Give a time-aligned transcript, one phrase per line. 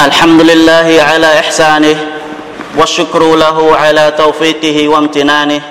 [0.00, 1.96] الحمد لله على إحسانه
[2.78, 5.62] والشكر له على توفيقه وامتنانه.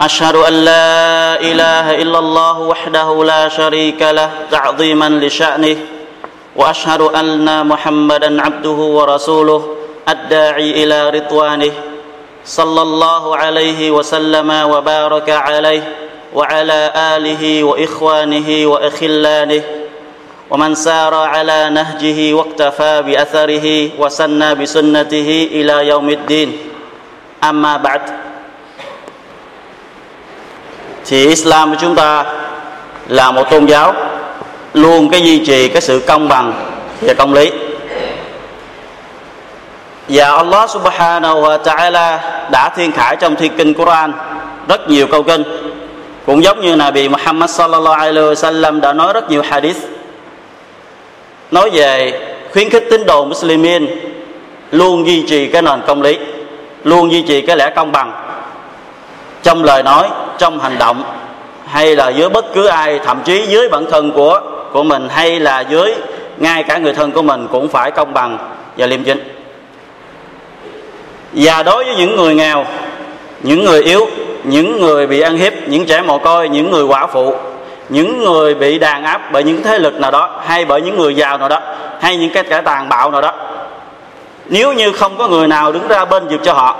[0.00, 5.76] أشهد أن لا إله إلا الله وحده لا شريك له تعظيما لشأنه
[6.56, 9.68] وأشهد أن محمدا عبده ورسوله
[10.08, 11.72] الداعي إلى رضوانه
[12.44, 15.92] صلى الله عليه وسلم وبارك عليه
[16.34, 19.62] وعلى آله وإخوانه وإخلانه
[20.51, 23.67] ومن سار على نهجه واقتفى بأثره
[23.99, 26.49] وسنى بسنته إلى يوم الدين
[27.43, 28.01] أما بعد
[31.09, 32.25] thì Islam của chúng ta
[33.07, 33.93] là một tôn giáo
[34.73, 36.53] luôn cái duy trì cái sự công bằng
[37.01, 37.51] và công lý
[40.09, 42.17] và Allah subhanahu wa ta'ala
[42.51, 44.13] đã thiên khải trong thiên kinh Quran
[44.67, 45.43] rất nhiều câu kinh
[46.25, 49.77] cũng giống như Nabi Muhammad sallallahu alaihi wasallam đã nói rất nhiều hadith
[51.52, 52.20] nói về
[52.52, 53.86] khuyến khích tín đồ Muslimin
[54.70, 56.18] luôn duy trì cái nền công lý,
[56.84, 58.12] luôn duy trì cái lẽ công bằng.
[59.42, 61.02] Trong lời nói, trong hành động,
[61.66, 64.40] hay là dưới bất cứ ai, thậm chí dưới bản thân của
[64.72, 65.94] của mình, hay là dưới
[66.38, 68.38] ngay cả người thân của mình cũng phải công bằng
[68.76, 69.20] và liêm chính.
[71.32, 72.66] Và đối với những người nghèo,
[73.42, 74.06] những người yếu,
[74.44, 77.34] những người bị ăn hiếp, những trẻ mồ côi, những người quả phụ
[77.92, 81.16] những người bị đàn áp bởi những thế lực nào đó, hay bởi những người
[81.16, 81.58] giàu nào đó,
[82.00, 83.32] hay những cái kẻ tàn bạo nào đó,
[84.46, 86.76] nếu như không có người nào đứng ra bên giúp cho họ,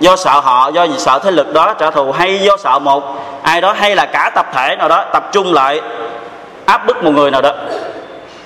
[0.00, 3.60] do sợ họ, do sợ thế lực đó trả thù, hay do sợ một ai
[3.60, 5.80] đó, hay là cả tập thể nào đó tập trung lại
[6.64, 7.52] áp bức một người nào đó,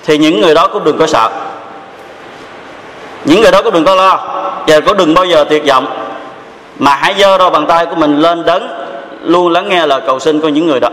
[0.05, 1.29] thì những người đó cũng đừng có sợ.
[3.25, 4.19] Những người đó cũng đừng có lo,
[4.67, 5.85] và cũng đừng bao giờ tuyệt vọng,
[6.79, 8.67] mà hãy giơ đôi bàn tay của mình lên đấng
[9.23, 10.89] luôn lắng nghe lời cầu xin của những người đó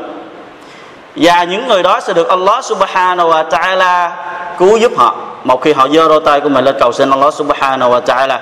[1.16, 4.10] và những người đó sẽ được Allah subhanahu wa ta'ala
[4.58, 5.14] cứu giúp họ.
[5.44, 8.38] Một khi họ giơ đôi tay của mình lên cầu xin Allah subhanahu wa ta'ala.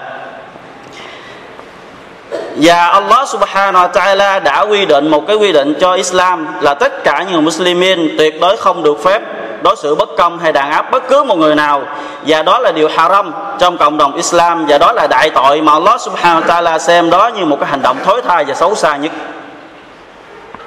[2.57, 6.75] Và Allah subhanahu wa ta'ala đã quy định một cái quy định cho Islam là
[6.75, 9.23] tất cả những Muslimin tuyệt đối không được phép
[9.63, 11.83] đối xử bất công hay đàn áp bất cứ một người nào.
[12.27, 14.67] Và đó là điều haram trong cộng đồng Islam.
[14.67, 17.71] Và đó là đại tội mà Allah subhanahu wa ta'ala xem đó như một cái
[17.71, 19.13] hành động thối tha và xấu xa nhất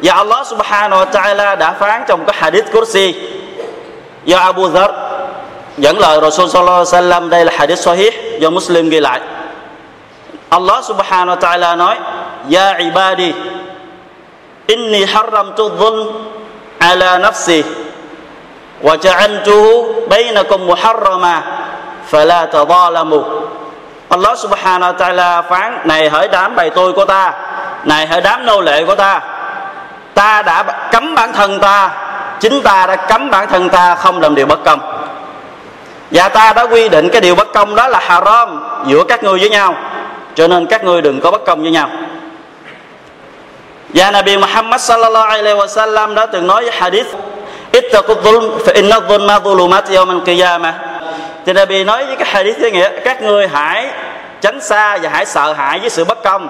[0.03, 3.13] và Allah subhanahu wa ta'ala đã phán trong cái hadith kursi
[4.25, 4.91] do Abu Dhar
[5.77, 9.19] dẫn lời Rasul sallallahu alaihi wasallam, đây là hadith sahih, do Muslim ghi lại.
[10.49, 11.95] Allah subhanahu wa ta'ala nói,
[12.49, 13.33] Ya ibadi,
[14.67, 16.07] Inni haramtu dhulm
[16.79, 17.63] ala nafsi
[18.81, 21.41] Wa ja'antuhu bainakum muharrama
[22.09, 23.23] Fala tadalamu
[24.09, 27.33] Allah subhanahu wa ta'ala phán, Này hỡi đám bày tôi của ta,
[27.83, 29.21] Này hỡi đám nô lệ của ta
[30.15, 31.89] Ta đã cấm bản thân ta,
[32.39, 34.79] Chính ta đã cấm bản thân ta không làm điều bất công.
[36.11, 39.39] Và ta đã quy định cái điều bất công đó là haram Giữa các ngươi
[39.39, 39.75] với nhau,
[40.35, 41.89] cho nên các ngươi đừng có bất công với nhau.
[43.89, 47.07] Và Nabi Muhammad sallallahu alaihi wasallam đã từng nói với hadith
[47.71, 50.73] ittaqul zulm fa inna dhulma dhulumat yawm al-qiyamah
[51.45, 53.87] thì Nabi nói với cái hadith nghĩa, các ngươi hãy
[54.41, 56.49] tránh xa và hãy sợ hãi với sự bất công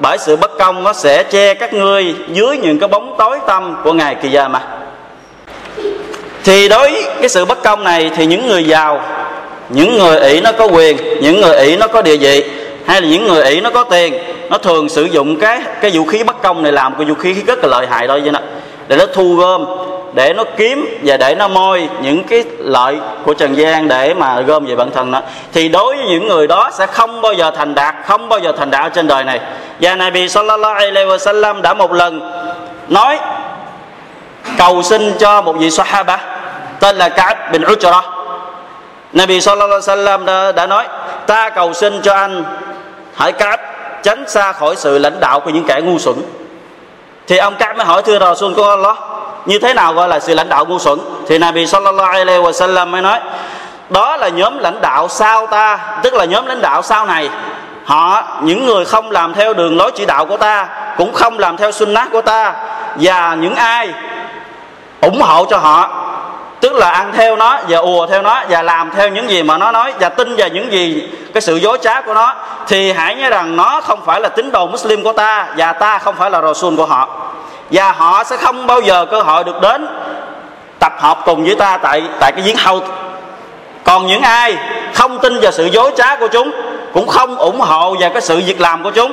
[0.00, 3.76] bởi sự bất công nó sẽ che các ngươi dưới những cái bóng tối tâm
[3.84, 4.60] của ngài kỳ gia mà
[6.44, 9.00] thì đối với cái sự bất công này thì những người giàu,
[9.68, 12.50] những người ỷ nó có quyền, những người ỷ nó có địa vị,
[12.86, 14.14] hay là những người ỷ nó có tiền,
[14.50, 17.34] nó thường sử dụng cái cái vũ khí bất công này làm cái vũ khí
[17.46, 18.40] rất là lợi hại đó vậy nè
[18.88, 19.66] để nó thu gom,
[20.14, 24.40] để nó kiếm và để nó môi những cái lợi của trần gian để mà
[24.40, 25.20] gom về bản thân nó.
[25.52, 28.52] Thì đối với những người đó sẽ không bao giờ thành đạt, không bao giờ
[28.58, 29.40] thành đạo trên đời này
[29.80, 32.20] và Nabi sallallahu alaihi wasallam đã một lần
[32.88, 33.18] nói
[34.58, 36.18] cầu xin cho một vị sahaba
[36.80, 38.00] tên là Ka'ab bin Ujra.
[39.12, 40.84] Nabi sallallahu alaihi wasallam đã, đã nói
[41.26, 42.44] ta cầu xin cho anh
[43.14, 43.60] hãy cáp
[44.02, 46.16] tránh xa khỏi sự lãnh đạo của những kẻ ngu xuẩn.
[47.26, 48.96] Thì ông cáp mới hỏi thưa Rasul của Allah
[49.46, 50.98] như thế nào gọi là sự lãnh đạo ngu xuẩn?
[51.28, 53.20] Thì Nabi sallallahu alaihi wasallam mới nói
[53.90, 55.78] đó là nhóm lãnh đạo sau ta?
[56.02, 57.30] Tức là nhóm lãnh đạo sau này
[57.84, 61.56] họ, những người không làm theo đường lối chỉ đạo của ta, cũng không làm
[61.56, 62.52] theo sunnah của ta.
[62.96, 63.88] Và những ai
[65.00, 65.90] ủng hộ cho họ,
[66.60, 69.58] tức là ăn theo nó và ùa theo nó và làm theo những gì mà
[69.58, 72.34] nó nói và tin vào những gì, cái sự dối trá của nó,
[72.66, 75.98] thì hãy nhớ rằng nó không phải là tín đồ Muslim của ta và ta
[75.98, 77.08] không phải là Rasul của họ.
[77.70, 79.86] Và họ sẽ không bao giờ cơ hội được đến
[80.80, 82.80] tập hợp cùng với ta tại tại cái giếng hâu
[83.84, 84.56] còn những ai
[84.94, 86.50] không tin vào sự dối trá của chúng
[86.94, 89.12] cũng không ủng hộ vào cái sự việc làm của chúng.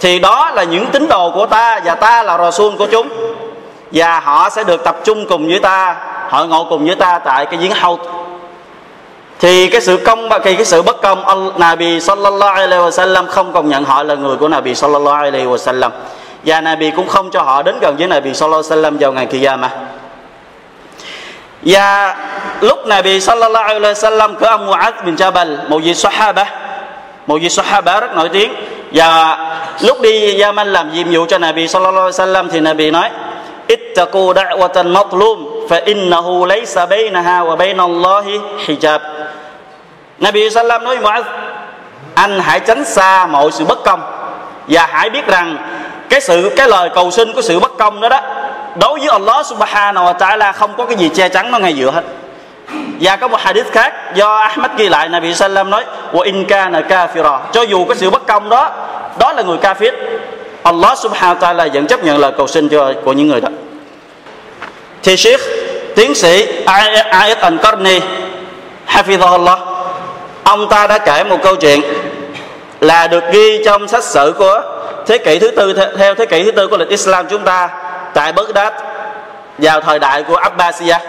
[0.00, 3.08] Thì đó là những tín đồ của ta và ta là rò xuân của chúng.
[3.92, 5.96] Và họ sẽ được tập trung cùng với ta,
[6.30, 7.98] hội ngộ cùng với ta tại cái giếng hâu
[9.40, 13.68] thì cái sự công kỳ cái sự bất công Nabi sallallahu alaihi wasallam không công
[13.68, 15.90] nhận họ là người của Nabi sallallahu alaihi wasallam.
[16.44, 19.26] Và Nabi cũng không cho họ đến gần với Nabi sallallahu alaihi wasallam vào ngày
[19.26, 19.70] kia mà
[21.62, 22.16] và
[22.60, 26.44] lúc Nabi sallallahu alaihi wasallam của ông Muaz bin Jabal, một vị sahaba
[27.28, 28.54] một vị sahaba rất nổi tiếng.
[28.92, 29.38] Và
[29.80, 33.10] lúc đi Yaman làm nhiệm vụ cho Nabi sallallahu alaihi wasallam thì Nabi nói,
[33.66, 39.00] ittaqu da'watan matlum, fa innahu laysa bainaha wa bainallahi hijab.
[40.18, 41.24] Nabi sallam nói, Mu'adh,
[42.14, 44.00] anh hãy tránh xa mọi sự bất công.
[44.68, 45.56] Và hãy biết rằng
[46.08, 48.20] cái sự, cái lời cầu xin của sự bất công đó đó,
[48.80, 51.90] đối với Allah subhanahu wa ta'ala không có cái gì che chắn nó ngay giữa
[51.90, 52.02] hết.
[53.00, 56.80] Và có một hadith khác do Ahmad ghi lại, Nabi Sallam nói wa in kana
[56.80, 57.38] kafira.
[57.52, 58.70] Cho dù cái sự bất công đó
[59.18, 59.92] đó là người kafir.
[60.62, 63.48] Allah subhanahu wa ta'ala vẫn chấp nhận lời cầu xin cho, của những người đó.
[65.02, 65.40] Thì Sheikh,
[65.96, 66.64] tiến sĩ
[67.10, 68.00] Ayat Al-Qarni
[68.86, 69.58] Hafizahullah
[70.44, 71.82] ông ta đã kể một câu chuyện
[72.80, 74.62] là được ghi trong sách sử của
[75.06, 77.68] thế kỷ thứ tư theo thế kỷ thứ tư của lịch Islam chúng ta
[78.14, 78.72] tại Baghdad
[79.58, 81.02] vào thời đại của Abbasiyah.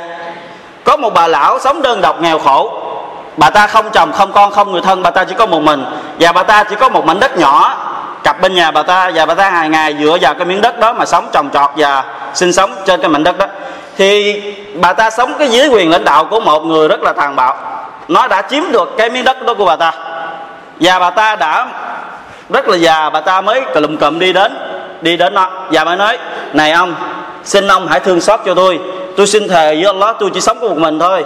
[0.84, 2.89] Có một bà lão sống đơn độc nghèo khổ
[3.40, 5.86] bà ta không chồng, không con, không người thân, bà ta chỉ có một mình.
[6.20, 7.86] Và bà ta chỉ có một mảnh đất nhỏ
[8.24, 9.12] cặp bên nhà bà ta.
[9.16, 11.70] Và bà ta hàng ngày dựa vào cái miếng đất đó mà sống trồng trọt
[11.76, 12.04] và
[12.34, 13.46] sinh sống trên cái mảnh đất đó.
[13.98, 14.42] Thì
[14.76, 17.58] bà ta sống cái dưới quyền lãnh đạo của một người rất là tàn bạo.
[18.08, 19.94] Nó đã chiếm được cái miếng đất đó của bà ta.
[20.80, 21.68] Và bà ta đã
[22.50, 24.58] rất là già, bà ta mới lùm cụm đi đến
[25.02, 25.50] đi đến nó.
[25.72, 26.18] Và mới nói,
[26.54, 26.96] này ông,
[27.44, 28.80] xin ông hãy thương xót cho tôi.
[29.18, 31.26] Tôi xin thề với Allah, tôi chỉ sống có một mình thôi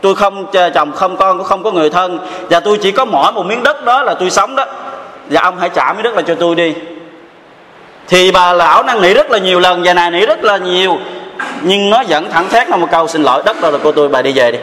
[0.00, 2.18] tôi không chồng không con cũng không có người thân.
[2.50, 4.64] Và tôi chỉ có mỗi một miếng đất đó là tôi sống đó.
[5.30, 6.74] Và ông hãy trả miếng đất là cho tôi đi.
[8.08, 10.98] Thì bà lão năn nỉ rất là nhiều lần, và này nỉ rất là nhiều.
[11.62, 14.08] Nhưng nó vẫn thẳng thét nó một câu, xin lỗi, đất đó là cô tôi,
[14.08, 14.58] bà đi về đi.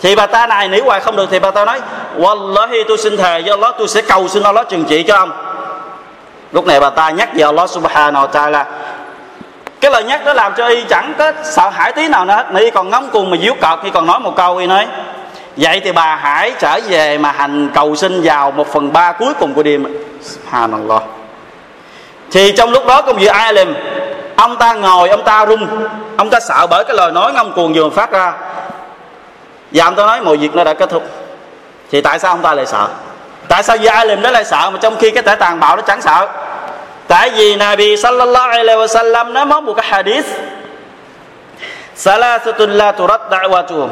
[0.00, 1.80] Thì bà ta này nỉ hoài không được, thì bà ta nói,
[2.18, 5.30] Wallahi, tôi xin thề với Allah, tôi sẽ cầu xin Allah trừng trị cho ông.
[6.52, 8.64] Lúc này bà ta nhắc về Allah subhanahu wa ta'ala
[9.86, 12.60] cái lời nhắc đó làm cho y chẳng có sợ hãi tí nào nữa hết.
[12.60, 14.86] Y còn ngóng cùng mà díu cợt y còn nói một câu y nói
[15.56, 19.34] vậy thì bà hãy trở về mà hành cầu xin vào một phần ba cuối
[19.40, 19.84] cùng của đêm.
[20.22, 21.02] Subhanallah.
[22.30, 23.74] Thì trong lúc đó công việc ai lìm,
[24.36, 27.72] ông ta ngồi ông ta run ông ta sợ bởi cái lời nói ngông cuồng
[27.72, 28.32] vừa phát ra.
[29.70, 31.02] Và ông ta nói mọi việc nó đã kết thúc.
[31.90, 32.88] Thì tại sao ông ta lại sợ?
[33.48, 35.82] Tại sao gia lìm đó lại sợ mà trong khi cái thể tàn bạo nó
[35.82, 36.28] chẳng sợ?
[37.08, 40.26] Tại vì Nabi sallallahu alaihi wasallam nói món một cái hadith
[41.94, 43.88] salatun la turat da'watuhum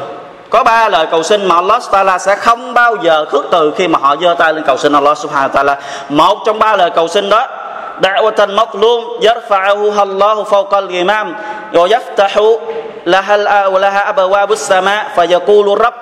[0.49, 3.87] có ba lời cầu xin mà Allah Taala sẽ không bao giờ khước từ khi
[3.87, 5.77] mà họ giơ tay lên cầu xin Allah Subhanahu Taala.
[6.09, 7.47] Một trong ba lời cầu xin đó,
[8.01, 11.35] da'watan maqlum yarfa'uhu Allahu fawqa al-imam
[11.73, 12.59] wa yaftahu
[13.05, 13.37] laha
[13.79, 15.95] laha abwaab as-sama fa yaqulu rabb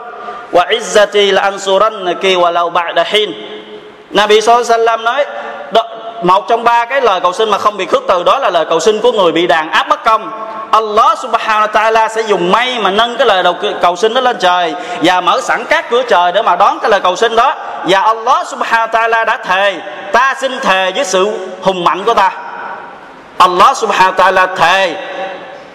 [0.52, 3.34] wa izzati la ansurannaki walau ba'da hin.
[4.12, 5.26] Nabi sallallahu alaihi wasallam nói
[6.26, 8.66] một trong ba cái lời cầu xin mà không bị khước từ đó là lời
[8.70, 10.32] cầu xin của người bị đàn áp bất công.
[10.72, 14.22] Allah subhanahu wa ta'ala sẽ dùng mây mà nâng cái lời đầu cầu xin đó
[14.22, 14.74] lên trời
[15.04, 17.56] và mở sẵn các cửa trời để mà đón cái lời cầu xin đó.
[17.88, 19.76] Và Allah subhanahu wa ta'ala đã thề,
[20.12, 21.28] ta xin thề với sự
[21.62, 22.32] hùng mạnh của ta.
[23.38, 24.96] Allah subhanahu wa ta'ala thề.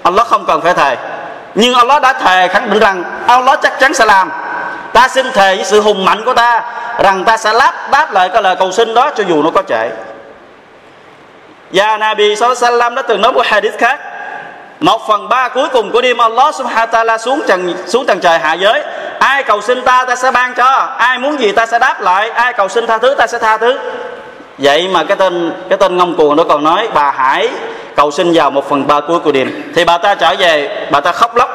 [0.03, 0.97] Allah không cần phải thề.
[1.55, 4.31] Nhưng Allah đã thề khẳng định rằng Allah chắc chắn sẽ làm.
[4.93, 6.63] Ta xin thề với sự hùng mạnh của ta
[6.99, 9.63] rằng ta sẽ lắp đáp lại cái lời cầu xin đó cho dù nó có
[9.69, 9.91] trễ
[11.73, 14.01] và Nabi Sallam đã từng nói một hadith khác.
[14.81, 18.21] Một phần ba cuối cùng của đêm Allah subhanahu wa ta'ala xuống trần xuống trần
[18.21, 18.83] trời hạ giới.
[19.19, 20.89] Ai cầu xin ta ta sẽ ban cho.
[20.99, 22.31] Ai muốn gì ta sẽ đáp lại.
[22.31, 23.79] Ai cầu xin tha thứ, ta sẽ tha thứ.
[24.59, 27.49] Vậy mà cái tên cái tên ngông cuồng đó còn nói, bà hải,
[27.97, 31.01] cầu xin vào một phần ba cuối của đêm thì bà ta trở về, bà
[31.01, 31.51] ta khóc lóc.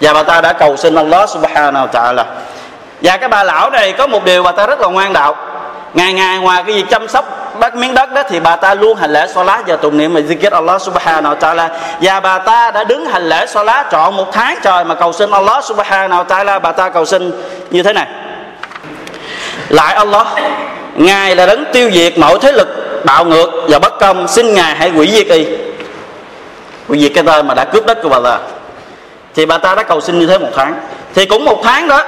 [0.00, 2.24] Và bà ta đã cầu xin Allah subhanahu wa ta'ala.
[3.02, 5.36] Và cái bà lão này có một điều bà ta rất là ngoan đạo.
[5.94, 8.96] Ngày ngày ngoài cái việc chăm sóc bắt miếng đất đó thì bà ta luôn
[8.96, 11.68] hành lễ salat và tụng niệm và zikir Allah subhanahu wa ta'ala.
[12.00, 15.30] Và bà ta đã đứng hành lễ salat trọn một tháng trời mà cầu xin
[15.30, 16.60] Allah subhanahu wa ta'ala.
[16.60, 17.32] Bà ta cầu xin
[17.70, 18.06] như thế này.
[19.68, 20.26] Lại Allah,
[20.94, 22.68] ngài là đấng tiêu diệt mọi thế lực,
[23.04, 24.28] bạo ngược và bất công.
[24.28, 25.46] Xin ngài hãy quỷ diệt y.
[26.88, 28.38] Quỷ diệt cái tên mà đã cướp đất của bà ta.
[29.34, 30.74] Thì bà ta đã cầu xin như thế một tháng.
[31.14, 32.04] Thì cũng một tháng đó,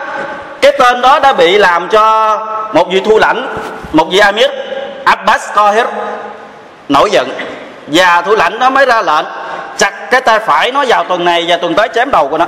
[0.61, 2.39] cái tên đó đã bị làm cho
[2.73, 3.57] một vị thu lãnh,
[3.93, 4.51] một vị amir
[5.05, 5.87] Abbas Tahir
[6.89, 7.29] nổi giận.
[7.87, 9.27] Và thủ lãnh nó mới ra lệnh
[9.77, 12.47] chặt cái tay phải nó vào tuần này và tuần tới chém đầu của nó.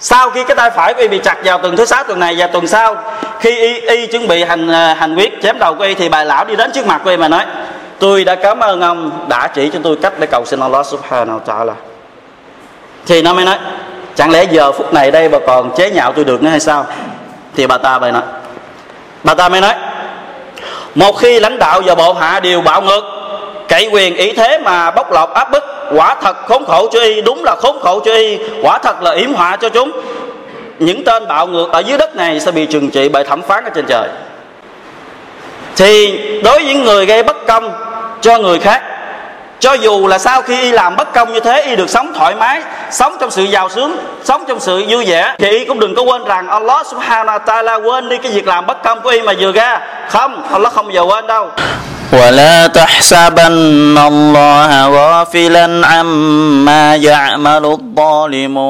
[0.00, 2.34] Sau khi cái tay phải của y bị chặt vào tuần thứ sáu tuần này
[2.38, 2.96] và tuần sau
[3.40, 6.24] khi y, y chuẩn bị hành à, hành quyết chém đầu của y thì bà
[6.24, 7.44] lão đi đến trước mặt của y mà nói
[7.98, 11.40] tôi đã cảm ơn ông đã chỉ cho tôi cách để cầu xin Allah subhanahu
[11.40, 11.74] wa ta'ala.
[13.06, 13.58] Thì nó mới nói
[14.14, 16.86] chẳng lẽ giờ phút này đây bà còn chế nhạo tôi được nữa hay sao?
[17.56, 18.22] Thì bà ta bà nói
[19.24, 19.74] bà ta mới nói
[20.96, 23.04] một khi lãnh đạo và bộ hạ đều bạo ngược
[23.68, 27.20] cậy quyền ý thế mà bóc lột áp bức, quả thật khốn khổ cho y,
[27.20, 29.92] đúng là khốn khổ cho y, quả thật là yểm họa cho chúng.
[30.78, 33.64] Những tên bạo ngược ở dưới đất này sẽ bị trừng trị bởi thẩm phán
[33.64, 34.08] ở trên trời.
[35.76, 37.72] Thì đối với những người gây bất công
[38.20, 38.82] cho người khác
[39.59, 42.35] cho dù là sau khi y làm bất công như thế y được sống thoải
[42.35, 45.95] mái sống trong sự giàu sướng sống trong sự vui vẻ thì y cũng đừng
[45.95, 49.09] có quên rằng Allah subhanahu wa ta'ala quên đi cái việc làm bất công của
[49.09, 51.49] y mà vừa ra không Allah không bao giờ quên đâu
[52.11, 57.65] ولا تحسبن الله غافلا عما يعمل
[57.97, 58.69] الظالمون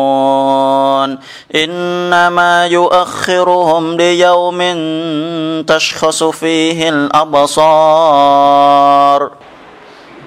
[1.55, 4.61] انما يؤخرهم ليوم
[5.67, 8.41] تشخص فيه الابصار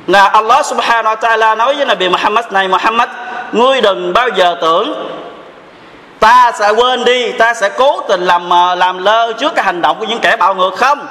[0.09, 3.09] là Allah subhanahu wa ta'ala nói với Nabi Muhammad, này Muhammad,
[3.51, 5.09] ngươi đừng bao giờ tưởng
[6.19, 9.81] ta sẽ quên đi, ta sẽ cố tình làm ờ, làm lơ trước cái hành
[9.81, 11.07] động của những kẻ bạo ngược không?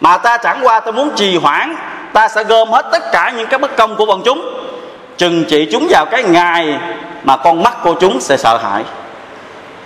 [0.00, 1.76] Mà ta chẳng qua ta muốn trì hoãn,
[2.12, 4.54] ta sẽ gom hết tất cả những cái bất công của bọn chúng.
[5.18, 6.78] Trừng trị chúng vào cái ngày
[7.22, 8.82] mà con mắt của chúng sẽ sợ hãi.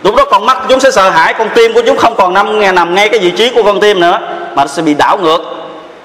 [0.03, 2.35] Lúc đó con mắt của chúng sẽ sợ hãi, con tim của chúng không còn
[2.35, 4.19] nằm nằm ngay cái vị trí của con tim nữa,
[4.55, 5.41] mà nó sẽ bị đảo ngược.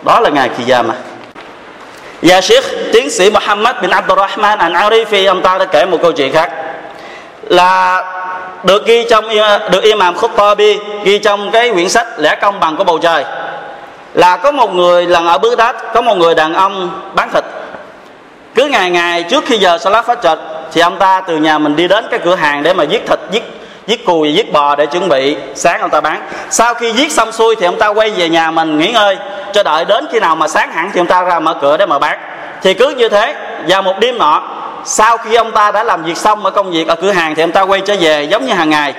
[0.05, 0.93] Đó là ngày kỳ gia mà
[2.21, 6.33] và Sheikh, tiến sĩ Muhammad bin Abdurrahman al-Arifi ông ta đã kể một câu chuyện
[6.33, 6.51] khác
[7.49, 8.03] là
[8.63, 9.29] được ghi trong
[9.71, 13.25] được Imam Khuttabi ghi trong cái quyển sách lẽ công bằng của bầu trời.
[14.13, 17.43] Là có một người lần ở Baghdad, có một người đàn ông bán thịt.
[18.55, 20.39] Cứ ngày ngày trước khi giờ Salat phát trật
[20.71, 23.19] thì ông ta từ nhà mình đi đến cái cửa hàng để mà giết thịt,
[23.31, 23.43] giết
[23.89, 26.21] giết cùi giết bò để chuẩn bị sáng ông ta bán.
[26.49, 29.17] Sau khi giết xong xuôi thì ông ta quay về nhà mình nghỉ ngơi
[29.53, 31.85] cho đợi đến khi nào mà sáng hẳn thì ông ta ra mở cửa để
[31.85, 32.19] mà bán.
[32.61, 33.35] Thì cứ như thế
[33.67, 34.43] vào một đêm nọ
[34.85, 37.43] sau khi ông ta đã làm việc xong ở công việc ở cửa hàng thì
[37.43, 38.93] ông ta quay trở về giống như hàng ngày.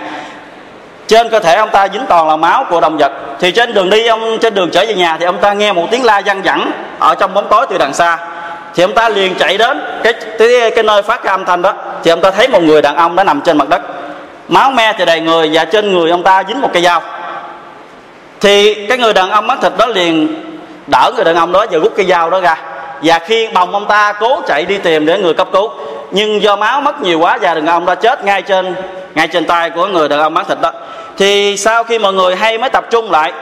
[1.09, 3.13] Trên cơ thể ông ta dính toàn là máu của động vật.
[3.41, 5.87] Thì trên đường đi ông trên đường trở về nhà thì ông ta nghe một
[5.91, 8.19] tiếng la văng vẳng ở trong bóng tối từ đằng xa.
[8.75, 11.73] Thì ông ta liền chạy đến cái cái, cái nơi phát ra âm thanh đó.
[12.05, 13.81] Thì ông ta thấy một người đàn ông đã nằm trên mặt đất
[14.51, 17.03] máu me thì đầy người và trên người ông ta dính một cây dao.
[18.41, 20.45] Thì cái người đàn ông mắt thịt đó liền
[20.87, 22.57] đỡ người đàn ông đó và rút cây dao đó ra.
[23.03, 25.71] Và khi bồng ông ta cố chạy đi tìm để người cấp cứu,
[26.11, 28.75] nhưng do máu mất nhiều quá và đàn ông đã chết ngay trên
[29.15, 30.73] ngay trên tay của người đàn ông bán thịt đó.
[31.17, 33.33] Thì sau khi mọi người hay mới tập trung lại,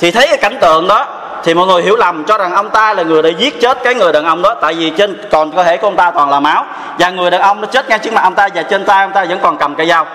[0.00, 1.06] thì thấy cái cảnh tượng đó,
[1.44, 3.94] thì mọi người hiểu lầm cho rằng ông ta là người đã giết chết cái
[3.94, 4.54] người đàn ông đó.
[4.54, 6.64] Tại vì trên, còn cơ thể của ông ta toàn là máu.
[6.98, 9.12] Và người đàn ông nó chết ngay trước mặt ông ta và trên tay ông
[9.12, 10.06] ta vẫn còn cầm cây dao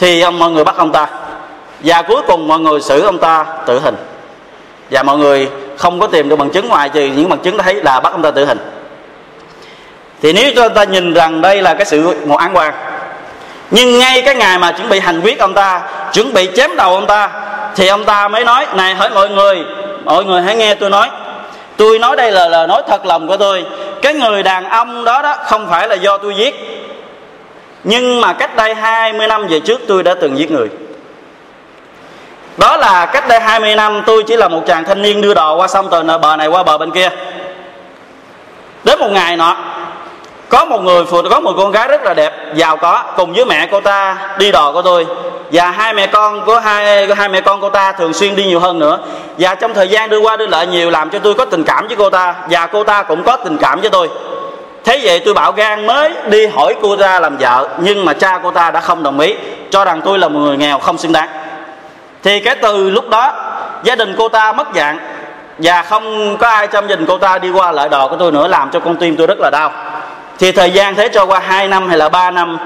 [0.00, 1.06] thì ông, mọi người bắt ông ta.
[1.80, 3.96] Và cuối cùng mọi người xử ông ta tử hình.
[4.90, 7.74] Và mọi người không có tìm được bằng chứng ngoài trừ những bằng chứng thấy
[7.74, 8.58] là bắt ông ta tử hình.
[10.22, 12.74] Thì nếu cho ta nhìn rằng đây là cái sự ngồi án quan
[13.70, 16.94] nhưng ngay cái ngày mà chuẩn bị hành quyết ông ta chuẩn bị chém đầu
[16.94, 17.30] ông ta
[17.76, 19.64] thì ông ta mới nói này hỏi mọi người
[20.04, 21.10] mọi người hãy nghe tôi nói.
[21.76, 23.64] Tôi nói đây là lời nói thật lòng của tôi.
[24.02, 26.54] Cái người đàn ông đó đó không phải là do tôi giết
[27.84, 30.68] nhưng mà cách đây 20 năm về trước tôi đã từng giết người.
[32.56, 35.54] Đó là cách đây 20 năm tôi chỉ là một chàng thanh niên đưa đò
[35.54, 37.10] qua sông từ bờ này qua bờ bên kia.
[38.84, 39.56] Đến một ngày nọ,
[40.48, 43.44] có một người phụ, có một con gái rất là đẹp giàu có cùng với
[43.44, 45.06] mẹ cô ta đi đò của tôi.
[45.52, 48.60] Và hai mẹ con của hai hai mẹ con cô ta thường xuyên đi nhiều
[48.60, 48.98] hơn nữa.
[49.38, 51.86] Và trong thời gian đưa qua đưa lại nhiều làm cho tôi có tình cảm
[51.86, 52.34] với cô ta.
[52.50, 54.08] Và cô ta cũng có tình cảm với tôi
[54.84, 58.40] thế vậy tôi bảo gan mới đi hỏi cô ta làm vợ, nhưng mà cha
[58.42, 59.34] cô ta đã không đồng ý,
[59.70, 61.28] cho rằng tôi là một người nghèo không xứng đáng.
[62.22, 63.32] Thì cái từ lúc đó,
[63.82, 64.98] gia đình cô ta mất dạng,
[65.58, 68.32] và không có ai trong gia đình cô ta đi qua lại đò của tôi
[68.32, 69.72] nữa, làm cho con tim tôi rất là đau.
[70.38, 72.58] Thì thời gian thế cho qua 2 năm hay là 3 năm,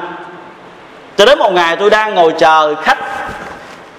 [1.16, 2.99] cho đến một ngày tôi đang ngồi chờ khách,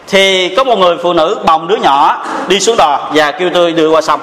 [0.07, 3.71] thì có một người phụ nữ bồng đứa nhỏ đi xuống đò và kêu tôi
[3.71, 4.19] đưa qua sông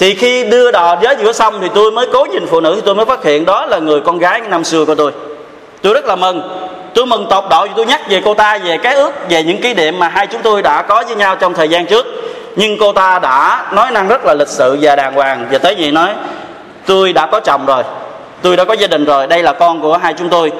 [0.00, 2.82] thì khi đưa đò giới giữa sông thì tôi mới cố nhìn phụ nữ, thì
[2.84, 5.12] tôi mới phát hiện đó là người con gái năm xưa của tôi.
[5.82, 6.42] Tôi rất là mừng.
[6.94, 9.74] Tôi mừng tột độ tôi nhắc về cô ta về cái ước, về những kỷ
[9.74, 12.06] niệm mà hai chúng tôi đã có với nhau trong thời gian trước.
[12.56, 15.46] Nhưng cô ta đã nói năng rất là lịch sự và đàng hoàng.
[15.50, 16.10] Và tới gì nói,
[16.86, 17.82] tôi đã có chồng rồi.
[18.42, 19.26] Tôi đã có gia đình rồi.
[19.26, 20.52] Đây là con của hai chúng tôi.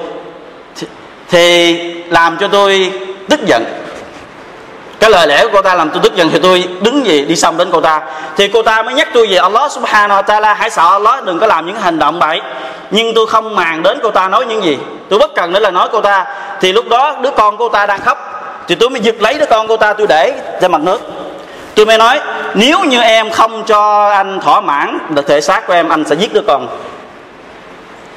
[1.29, 2.91] Thì làm cho tôi
[3.29, 3.63] tức giận
[5.01, 7.35] cái lời lẽ của cô ta làm tôi tức giận thì tôi đứng gì đi
[7.35, 8.01] xong đến cô ta.
[8.37, 11.39] Thì cô ta mới nhắc tôi về Allah subhanahu wa ta'ala, hãy sợ Allah, đừng
[11.39, 12.41] có làm những hành động bậy.
[12.91, 14.77] Nhưng tôi không màng đến cô ta nói những gì.
[15.09, 16.25] Tôi bất cần nữa là nói cô ta.
[16.61, 18.17] Thì lúc đó đứa con cô ta đang khóc.
[18.67, 21.01] Thì tôi mới giật lấy đứa con cô ta, tôi để ra mặt nước.
[21.75, 22.19] Tôi mới nói,
[22.53, 26.15] nếu như em không cho anh thỏa mãn được thể xác của em, anh sẽ
[26.15, 26.67] giết đứa con.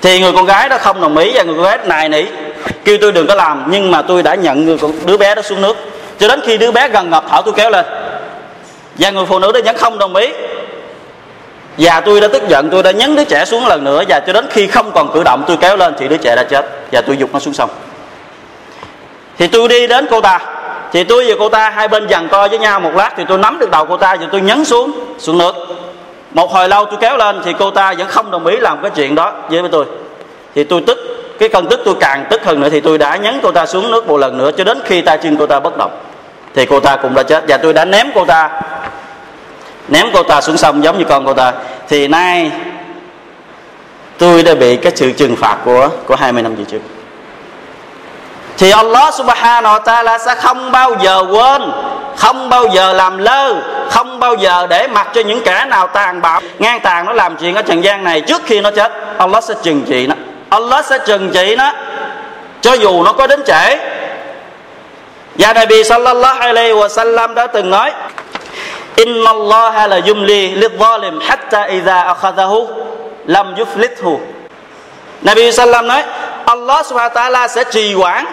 [0.03, 2.23] Thì người con gái đó không đồng ý và người con gái nài nỉ.
[2.85, 5.61] Kêu tôi đừng có làm, nhưng mà tôi đã nhận người đứa bé đó xuống
[5.61, 5.77] nước
[6.19, 7.85] cho đến khi đứa bé gần ngập thở, tôi kéo lên
[8.99, 10.33] và người phụ nữ đó vẫn không đồng ý.
[11.79, 14.33] Và tôi đã tức giận, tôi đã nhấn đứa trẻ xuống lần nữa, và cho
[14.33, 17.01] đến khi không còn cử động, tôi kéo lên thì đứa trẻ đã chết, và
[17.01, 17.71] tôi dục nó xuống sông.
[19.39, 20.41] Thì tôi đi đến cô ta,
[20.93, 23.39] thì tôi và cô ta hai bên dằn co với nhau một lát, thì tôi
[23.39, 25.55] nắm được đầu cô ta và tôi nhấn xuống xuống nước.
[26.31, 28.91] Một hồi lâu tôi kéo lên thì cô ta vẫn không đồng ý làm cái
[28.91, 29.85] chuyện đó với tôi.
[30.55, 30.99] Thì tôi tức
[31.39, 33.91] cái cơn tức tôi càng tức hơn nữa thì tôi đã nhấn cô ta xuống
[33.91, 36.01] nước một lần nữa cho đến khi tay chân cô ta bất động.
[36.55, 37.45] Thì cô ta cũng đã chết.
[37.49, 38.51] Và tôi đã ném cô ta,
[39.89, 41.53] ném cô ta xuống sông giống như con cô ta.
[41.89, 42.51] Thì nay
[44.19, 46.81] tôi đã bị cái sự trừng phạt của của 20 năm về trước.
[48.59, 51.63] Thì Allah subhanahu wa ta'ala sẽ không bao giờ quên,
[52.17, 53.55] không bao giờ làm lơ,
[53.91, 56.41] không bao giờ để mặc cho những kẻ nào tàn bạo.
[56.59, 59.55] Ngang tàn nó làm chuyện ở trần gian này trước khi nó chết, Allah sẽ
[59.63, 60.15] trừng trị nó.
[60.55, 61.73] Allah sẽ trừng trị nó,
[62.61, 63.79] cho dù nó có đến trễ.
[65.39, 67.93] Và Nabi sallallahu alaihi wa sallam đã từng nói,
[68.97, 72.69] Inna Allah la yumli lidh-dhalim hatta idha akhadahu
[73.27, 74.19] lam yuflithu.
[75.23, 76.03] Nabi sallam nói,
[76.47, 78.27] Allah subhanahu wa ta'ala sẽ trì quản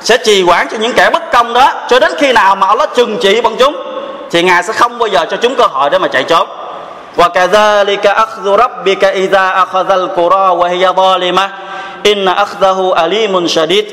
[0.00, 2.90] sẽ trì quản cho những kẻ bất công đó cho đến khi nào mà Allah
[2.94, 3.76] trừng trị bọn chúng,
[4.30, 6.48] thì ngài sẽ không bao giờ cho chúng cơ hội để mà chạy trốn.
[7.17, 11.49] وكذلك أخذ ربك إذا أخذ القرى وهي ظالمة
[12.05, 13.85] إن أخذه أليم شديد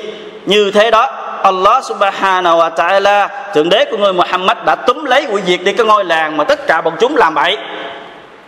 [0.46, 1.08] như thế đó
[1.42, 5.72] Allah subhanahu wa ta'ala Thượng đế của người Muhammad đã túm lấy hủy diệt đi
[5.72, 7.56] cái ngôi làng mà tất cả bọn chúng làm bậy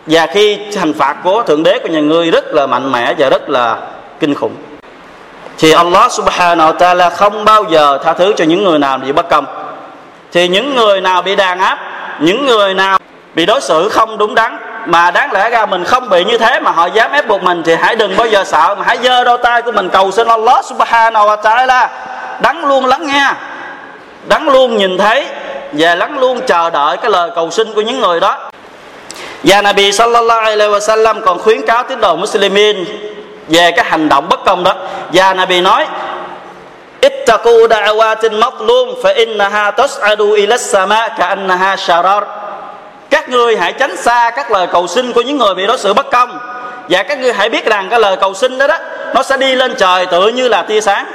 [0.07, 3.29] Và khi hành phạt của Thượng đế của nhà ngươi rất là mạnh mẽ và
[3.29, 3.77] rất là
[4.19, 4.55] kinh khủng
[5.57, 9.11] Thì Allah subhanahu wa ta'ala không bao giờ tha thứ cho những người nào bị
[9.11, 9.45] bất công
[10.31, 11.79] Thì những người nào bị đàn áp
[12.19, 12.97] Những người nào
[13.34, 16.60] bị đối xử không đúng đắn, mà đáng lẽ ra mình không bị như thế
[16.60, 19.24] mà họ dám ép buộc mình thì hãy đừng bao giờ sợ, mà hãy giơ
[19.24, 21.86] đôi tay của mình cầu xin Allah subhanahu wa ta'ala.
[22.40, 23.26] Đắng luôn lắng nghe,
[24.28, 25.26] đắng luôn nhìn thấy
[25.72, 28.50] và lắng luôn chờ đợi cái lời cầu xin của những người đó.
[29.42, 32.84] Và Nabi sallallahu alaihi wa sallam còn khuyến cáo tín đồ Muslimin
[33.48, 34.74] về cái hành động bất công đó.
[35.12, 35.86] Và Nabi nói,
[37.00, 42.22] ittaqu da'awatin matlum, fa innaha tas'adu ila as-sama ka'annaha sharar
[43.32, 46.10] ngươi hãy tránh xa các lời cầu xin của những người bị đối xử bất
[46.10, 46.38] công.
[46.88, 48.78] Và các ngươi hãy biết rằng cái lời cầu xin đó đó,
[49.14, 51.06] nó sẽ đi lên trời tựa như là tia sáng.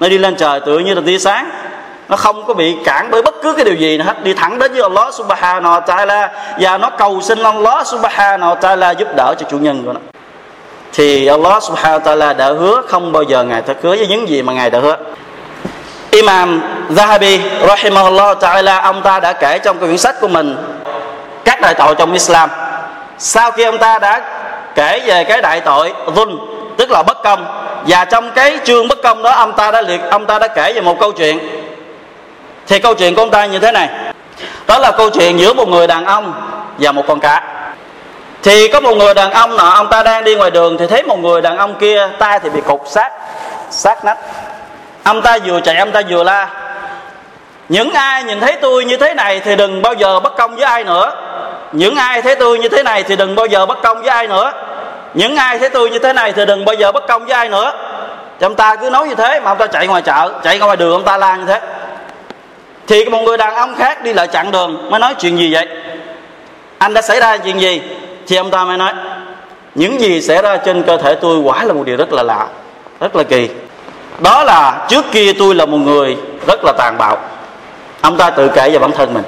[0.00, 1.50] Nó đi lên trời tựa như là tia sáng.
[2.08, 4.24] Nó không có bị cản bởi bất cứ cái điều gì nữa hết.
[4.24, 6.28] Đi thẳng đến với Allah subhanahu wa ta'ala.
[6.60, 10.00] Và nó cầu xin Allah subhanahu wa ta'ala giúp đỡ cho chủ nhân của nó.
[10.92, 14.28] Thì Allah subhanahu wa ta'ala đã hứa không bao giờ ngài thất hứa với những
[14.28, 14.96] gì mà ngài đã hứa.
[16.10, 17.38] Imam Zahabi
[17.68, 20.56] rahimahullah ta'ala, ông ta đã kể trong cái quyển sách của mình
[21.44, 22.50] các đại tội trong Islam.
[23.18, 24.20] Sau khi ông ta đã
[24.74, 26.28] kể về cái đại tội dhul,
[26.76, 27.46] tức là bất công,
[27.86, 30.72] và trong cái chương bất công đó ông ta đã liệt, ông ta đã kể
[30.72, 31.38] về một câu chuyện,
[32.66, 33.88] thì câu chuyện của ông ta như thế này.
[34.66, 36.32] Đó là câu chuyện giữa một người đàn ông
[36.78, 37.42] và một con cá.
[38.42, 41.02] Thì có một người đàn ông nọ, ông ta đang đi ngoài đường, thì thấy
[41.02, 43.12] một người đàn ông kia tay thì bị cục sát
[43.70, 44.18] sát nách
[45.02, 46.48] ông ta vừa chạy, ông ta vừa la,
[47.68, 50.64] những ai nhìn thấy tôi như thế này thì đừng bao giờ bất công với
[50.64, 51.12] ai nữa
[51.72, 54.28] những ai thấy tôi như thế này thì đừng bao giờ bất công với ai
[54.28, 54.52] nữa.
[55.14, 57.48] Những ai thấy tôi như thế này thì đừng bao giờ bất công với ai
[57.48, 57.72] nữa.
[58.38, 60.76] Thì ông ta cứ nói như thế mà ông ta chạy ngoài chợ, chạy ngoài
[60.76, 61.60] đường ông ta la như thế.
[62.86, 65.68] Thì một người đàn ông khác đi lại chặn đường mới nói chuyện gì vậy?
[66.78, 67.82] Anh đã xảy ra chuyện gì?
[68.26, 68.92] Thì ông ta mới nói,
[69.74, 72.46] những gì xảy ra trên cơ thể tôi quả là một điều rất là lạ,
[73.00, 73.48] rất là kỳ.
[74.18, 77.18] Đó là trước kia tôi là một người rất là tàn bạo.
[78.00, 79.24] Ông ta tự kể về bản thân mình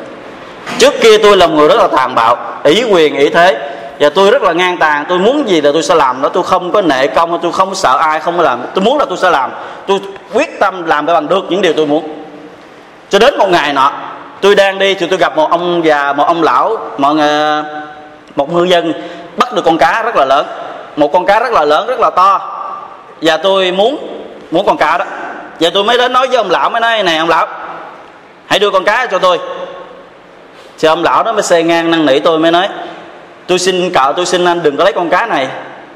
[0.78, 3.68] trước kia tôi là người rất là tàn bạo, ý quyền, ý thế.
[4.00, 6.42] Và tôi rất là ngang tàn, tôi muốn gì là tôi sẽ làm đó tôi
[6.42, 8.62] không có nệ công, tôi không sợ ai, không có làm.
[8.74, 9.50] Tôi muốn là tôi sẽ làm.
[9.86, 10.00] Tôi
[10.34, 12.24] quyết tâm làm để bằng được những điều tôi muốn.
[13.08, 13.92] Cho đến một ngày nọ,
[14.40, 17.62] tôi đang đi thì tôi gặp một ông già, một ông lão, một người
[18.36, 18.92] một ngư dân
[19.36, 20.46] bắt được con cá rất là lớn.
[20.96, 22.40] Một con cá rất là lớn, rất là to.
[23.22, 24.08] Và tôi muốn
[24.50, 25.04] muốn con cá đó.
[25.60, 27.46] Và tôi mới đến nói với ông lão, mới nói này, ông lão,
[28.46, 29.38] hãy đưa con cá cho tôi
[30.82, 32.68] thì ông lão đó mới xe ngang năn nỉ tôi mới nói,
[33.46, 35.48] tôi xin cậu, tôi xin anh đừng có lấy con cá này.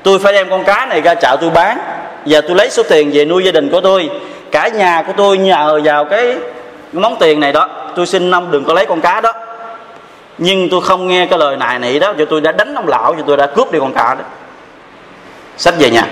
[0.03, 1.79] Tôi phải đem con cá này ra chợ tôi bán.
[2.27, 4.11] Và tôi lấy số tiền về nuôi gia đình của tôi.
[4.51, 6.37] Cả nhà của tôi nhờ vào cái
[6.93, 7.69] món tiền này đó.
[7.97, 9.33] Tôi xin ông đừng có lấy con cá đó.
[10.39, 12.15] Nhưng tôi không nghe cái lời này nỉ đó.
[12.19, 14.25] Cho tôi đã đánh ông lão cho tôi đã cướp đi con cá đó.
[15.57, 16.05] Sách về nhà.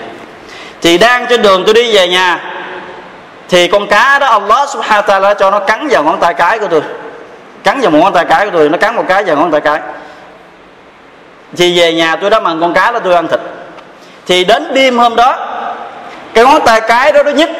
[0.82, 2.40] Thì đang trên đường tôi đi về nhà,
[3.48, 6.58] thì con cá đó Allah subhanahu wa ta'ala cho nó cắn vào ngón tay cái
[6.58, 6.82] của tôi
[7.64, 9.60] cắn vào một ngón tay cái của tôi, nó cắn một cái vào ngón tay
[9.60, 9.80] cái.
[11.56, 13.40] Thì về nhà tôi đã mần con cá đó tôi ăn thịt.
[14.26, 15.46] Thì đến đêm hôm đó,
[16.34, 17.50] cái ngón tay cái đó nó nhức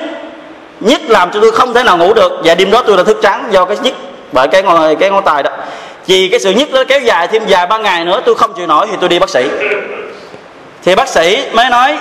[0.80, 2.32] nhức làm cho tôi không thể nào ngủ được.
[2.44, 3.94] Và đêm đó tôi đã thức trắng do cái nhức
[4.32, 5.50] bởi cái ngón cái ngón tay đó.
[6.06, 8.66] Vì cái sự nhức nó kéo dài thêm vài ba ngày nữa, tôi không chịu
[8.66, 9.48] nổi thì tôi đi bác sĩ.
[10.82, 11.98] Thì bác sĩ mới nói,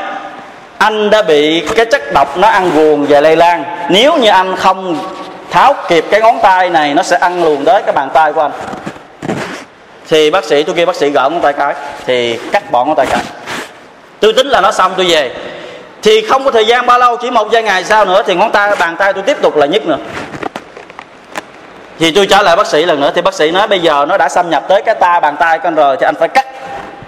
[0.78, 3.64] anh đã bị cái chất độc nó ăn guồng và lây lan.
[3.90, 4.98] Nếu như anh không
[5.54, 8.42] tháo kịp cái ngón tay này, nó sẽ ăn luồn tới cái bàn tay của
[8.42, 8.52] anh.
[10.10, 12.96] Thì bác sĩ, tôi kêu bác sĩ gỡ ngón tay cái, thì cắt bỏ ngón
[12.96, 13.20] tay cái.
[14.20, 15.32] Tôi tính là nó xong, tôi về.
[16.02, 18.52] Thì không có thời gian bao lâu, chỉ một vài ngày sau nữa, thì ngón
[18.52, 19.98] tay, bàn tay tôi tiếp tục là nhức nữa.
[22.00, 24.18] Thì tôi trả lời bác sĩ lần nữa, thì bác sĩ nói bây giờ nó
[24.18, 26.46] đã xâm nhập tới cái ta, bàn tay con rồi, thì anh phải cắt.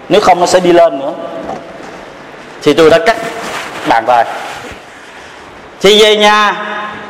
[0.09, 1.11] Nếu không, nó sẽ đi lên nữa.
[2.61, 3.17] Thì tôi đã cắt
[3.87, 4.25] bàn tay
[5.81, 6.55] thì về nhà,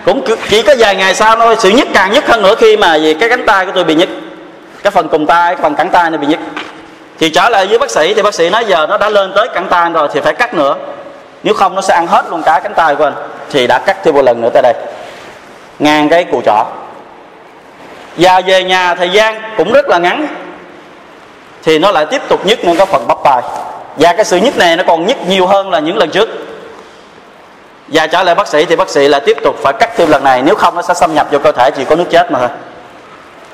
[0.06, 1.56] cũng chỉ có vài ngày sau thôi.
[1.60, 3.96] Sự nhức càng nhức hơn nữa khi mà vì cái cánh tay của tôi bị
[3.96, 4.10] nhức.
[4.84, 6.40] Cái phần cùng tay, cái phần cẳng tay nó bị nhức.
[7.20, 9.48] Thì trở lại với bác sĩ, thì bác sĩ nói giờ nó đã lên tới
[9.54, 10.76] cẳng tay rồi thì phải cắt nữa.
[11.44, 13.14] Nếu không nó sẽ ăn hết luôn cả cánh tay của anh.
[13.52, 14.74] Thì đã cắt thêm một lần nữa tới đây.
[15.80, 16.66] Ngang cái cụ trỏ.
[18.18, 20.28] Và về nhà thời gian cũng rất là ngắn.
[21.64, 23.42] Thì nó lại tiếp tục nhức lên cái phần bắp tay
[23.98, 26.30] và cái sự nhức này nó còn nhức nhiều hơn là những lần trước
[27.88, 30.24] và trở lại bác sĩ thì bác sĩ là tiếp tục phải cắt thêm lần
[30.24, 30.42] này.
[30.42, 32.50] Nếu không, nó sẽ xâm nhập vào cơ thể, chỉ có nước chết mà thôi.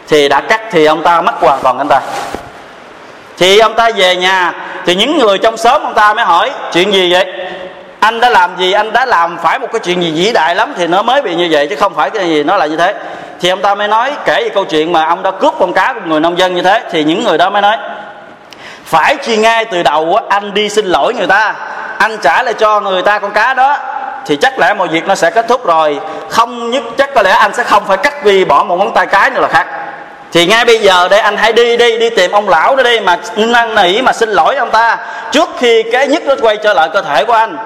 [0.07, 2.01] Thì đã cắt thì ông ta mất hoàn toàn anh ta
[3.37, 4.53] thì ông ta về nhà,
[4.85, 7.25] thì những người trong xóm ông ta mới hỏi, chuyện gì vậy?
[7.99, 8.71] Anh đã làm gì?
[8.71, 11.35] Anh đã làm phải một cái chuyện gì vĩ đại lắm thì nó mới bị
[11.35, 12.93] như vậy chứ không phải cái gì nó là như thế.
[13.41, 15.93] Thì ông ta mới nói, kể về câu chuyện mà ông đã cướp con cá
[15.93, 16.81] của người nông dân như thế.
[16.91, 17.77] Thì những người đó mới nói,
[18.85, 21.55] phải chi ngay từ đầu anh đi xin lỗi người ta.
[21.97, 23.77] Anh trả lại cho người ta con cá đó
[24.25, 25.99] thì chắc lẽ mọi việc nó sẽ kết thúc rồi.
[26.29, 29.05] Không nhất, chắc có lẽ anh sẽ không phải cắt vì bỏ một ngón tay
[29.05, 29.67] cái nữa là khác.
[30.31, 32.99] Thì ngay bây giờ đây anh hãy đi đi đi tìm ông lão đó đi
[32.99, 34.97] mà năn nỉ mà xin lỗi ông ta.
[35.31, 37.57] Trước khi cái nhất nó quay trở lại cơ thể của anh,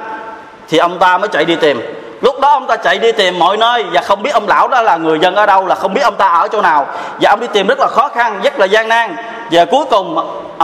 [0.69, 2.01] thì ông ta mới chạy đi tìm.
[2.21, 4.81] Lúc đó ông ta chạy đi tìm mọi nơi và không biết ông lão đó
[4.81, 6.87] là người dân ở đâu, là không biết ông ta ở chỗ nào.
[7.21, 9.15] Và ông đi tìm rất là khó khăn, rất là gian nan.
[9.51, 10.15] Và cuối cùng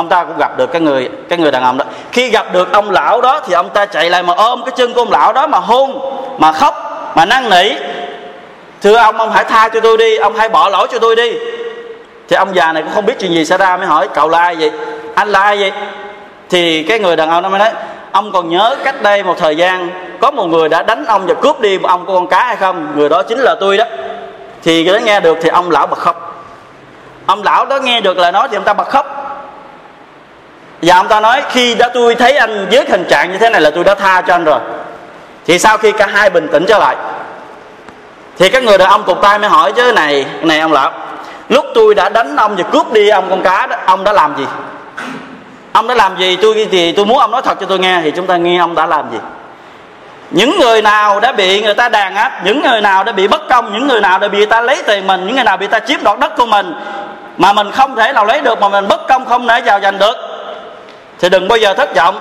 [0.01, 1.85] ông ta cũng gặp được cái người cái người đàn ông đó.
[2.11, 4.93] Khi gặp được ông lão đó thì ông ta chạy lại mà ôm cái chân
[4.93, 6.01] của ông lão đó mà hôn,
[6.37, 6.75] mà khóc,
[7.15, 7.73] mà năn nỉ.
[8.81, 11.33] Thưa ông ông hãy tha cho tôi đi, ông hãy bỏ lỗi cho tôi đi.
[12.29, 14.39] Thì ông già này cũng không biết chuyện gì xảy ra, mới hỏi, cậu là
[14.39, 14.71] ai vậy?
[15.15, 15.71] Anh là ai vậy?
[16.49, 17.71] Thì cái người đàn ông đó mới nói,
[18.11, 19.89] ông còn nhớ cách đây một thời gian,
[20.21, 22.87] có một người đã đánh ông và cướp đi một ông con cá hay không?
[22.95, 23.85] Người đó chính là tôi đó.
[24.63, 26.45] Thì cái đó nghe được thì ông lão bật khóc.
[27.25, 29.20] Ông lão đó nghe được lời nói thì ông ta bật khóc
[30.81, 33.61] và ông ta nói, khi đã tôi thấy anh với hình trạng như thế này
[33.61, 34.59] là tôi đã tha cho anh rồi.
[35.45, 36.95] Thì sau khi cả hai bình tĩnh trở lại,
[38.37, 40.91] thì các người đàn ông cục tay mới hỏi, chứ này này ông lão,
[41.49, 44.35] lúc tôi đã đánh ông và cướp đi ông con cá đó, ông đã làm
[44.37, 44.45] gì?
[45.73, 48.11] Ông đã làm gì tôi thì tôi muốn ông nói thật cho tôi nghe, thì
[48.11, 49.17] chúng ta nghe ông đã làm gì.
[50.31, 53.49] Những người nào đã bị người ta đàn áp, những người nào đã bị bất
[53.49, 55.67] công, những người nào đã bị người ta lấy tiền mình, những người nào bị
[55.67, 56.73] người ta chiếm đoạt đất của mình,
[57.37, 59.97] mà mình không thể nào lấy được, mà mình bất công không thể vào giành
[59.97, 60.15] được
[61.21, 62.19] thì đừng bao giờ thất vọng.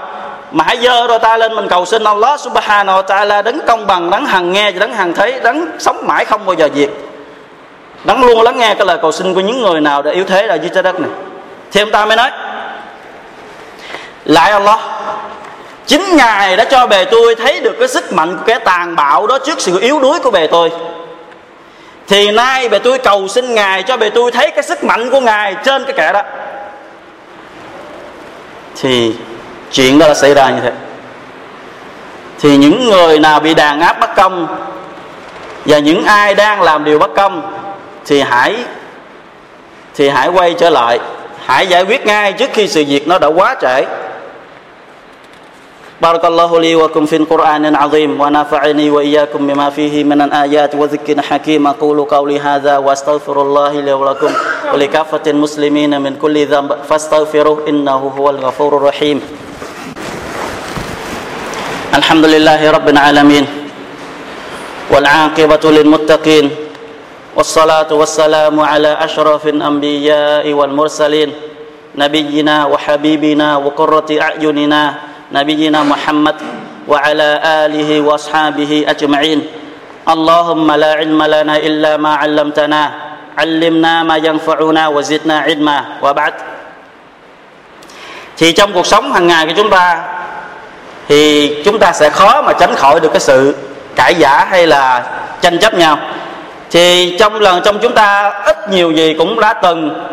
[0.53, 3.87] Mà hãy dơ đôi tay lên mình cầu xin Allah subhanahu wa ta'ala đấng công
[3.87, 6.91] bằng, đấng hằng nghe, đấng hằng thấy, đấng sống mãi không bao giờ diệt.
[8.05, 10.47] Đấng luôn lắng nghe cái lời cầu xin của những người nào đã yếu thế
[10.47, 11.11] ở dưới trái đất này.
[11.73, 12.31] Thì ông ta mới nói,
[14.25, 14.79] lại Allah,
[15.87, 19.27] chính ngài đã cho bề tôi thấy được cái sức mạnh của kẻ tàn bạo
[19.27, 20.71] đó trước sự yếu đuối của bề tôi.
[22.09, 25.21] Thì nay bề tôi cầu xin ngài cho bề tôi thấy cái sức mạnh của
[25.21, 26.23] ngài trên cái kẻ đó
[28.81, 29.12] thì
[29.73, 30.73] chuyện đó đã xảy ra như thế.
[32.40, 34.47] Thì những người nào bị đàn áp bất công
[35.64, 37.62] và những ai đang làm điều bất công
[38.07, 38.57] thì hãy
[39.95, 40.99] thì hãy quay trở lại,
[41.47, 43.85] hãy giải quyết ngay trước khi sự việc nó đã quá trễ.
[46.03, 51.67] بارك الله لي وكم في القرآن العظيم ونفعني وإياكم بما فيه من الآيات وذكر حكيم
[51.67, 54.33] أقول قولي هذا وأستغفر الله لي ولكم
[54.75, 59.21] ولكافة المسلمين من كل ذنب فاستغفروه إنه هو الغفور الرحيم.
[61.95, 63.47] الحمد لله رب العالمين
[64.91, 66.51] والعاقبة للمتقين
[67.37, 71.33] والصلاة والسلام على أشرف الأنبياء والمرسلين
[71.97, 76.36] نبينا وحبيبنا وقرة أعيننا نبينا محمد
[76.88, 77.30] وعلى
[77.65, 79.39] آله وأصحابه أجمعين
[80.13, 82.82] اللهم لا علم لنا إلا ما علمتنا
[83.38, 86.34] علمنا ما ينفعنا وزدنا علما وبعد
[88.38, 90.04] thì trong cuộc sống hàng ngày của chúng ta
[91.08, 93.56] thì chúng ta sẽ khó mà tránh khỏi được cái sự
[93.95, 95.04] cãi giả hay là
[95.41, 95.98] tranh chấp nhau
[96.71, 100.06] thì trong lần trong chúng ta ít nhiều gì cũng đã từng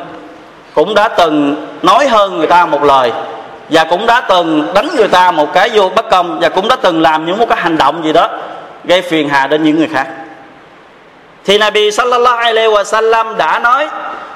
[0.74, 3.12] cũng đã từng nói hơn người ta một lời
[3.69, 6.75] và cũng đã từng đánh người ta một cái vô bất công, và cũng đã
[6.75, 8.29] từng làm những một cái hành động gì đó
[8.83, 10.07] gây phiền hà đến những người khác.
[11.45, 13.87] Thì Nabi sallallahu alaihi wa sallam đã nói,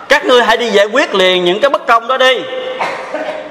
[0.10, 2.40] các ngươi hãy đi giải quyết liền những cái bất công đó đi.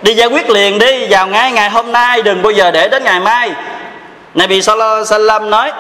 [0.03, 3.05] Đi giải quyết liền đi, vào ngay ngày hôm nay, đừng bao giờ để đến
[3.05, 3.51] ngày mai.
[4.35, 5.73] Nabi sallallahu alaihi wa sallam nói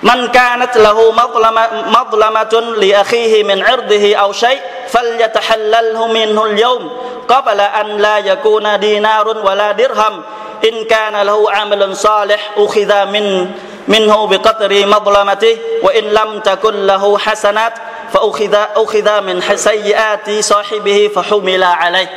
[0.00, 4.56] Man kanat lahu madlamatun li akhihi min irdihi aw shay,
[4.88, 6.82] falyatahallalhu minhu al-yawm,
[7.28, 10.24] qabla an la yakuna dinarun wala dirham.
[10.64, 13.52] In kana lahu amalun salih, ukhidha min,
[13.88, 17.76] minhu biqadri madlamatihi wa in lam takun lahu hasanat,
[18.08, 22.08] fa ukhidha ukhidha min sayyiati sahibihi fa humila alayh.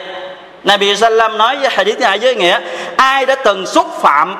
[0.63, 2.59] Nabi Sallam nói với hadith này với nghĩa,
[2.95, 4.35] ai đã từng xúc phạm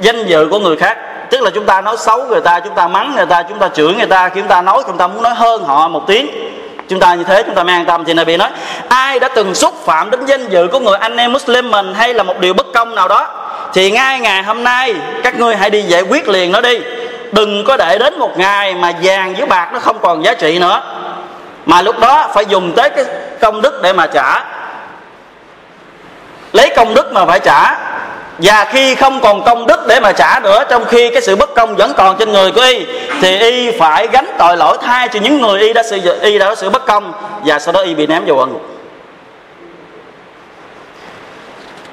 [0.00, 0.98] danh dự của người khác
[1.30, 3.68] tức là chúng ta nói xấu người ta, chúng ta mắng người ta, chúng ta
[3.68, 6.30] chửi người ta chúng ta nói, chúng ta muốn nói hơn họ một tiếng.
[6.88, 8.04] Chúng ta như thế, chúng ta mới an tâm.
[8.04, 8.48] Thì Nabi nói,
[8.88, 12.14] ai đã từng xúc phạm đến danh dự của người anh em Muslim mình hay
[12.14, 13.28] là một điều bất công nào đó,
[13.74, 16.80] thì ngay ngày hôm nay các ngươi hãy đi giải quyết liền nó đi.
[17.32, 20.58] Đừng có để đến một ngày mà vàng với bạc nó không còn giá trị
[20.58, 20.82] nữa.
[21.66, 23.04] Mà lúc đó phải dùng tới cái
[23.40, 24.44] công đức để mà trả.
[26.52, 27.78] Lấy công đức mà phải trả
[28.38, 31.54] và khi không còn công đức để mà trả nữa, trong khi cái sự bất
[31.54, 32.86] công vẫn còn trên người của y,
[33.20, 36.48] thì y phải gánh tội lỗi thay cho những người y đã sự y đã
[36.48, 37.12] có sự bất công,
[37.44, 38.66] và sau đó y bị ném vào ân ngục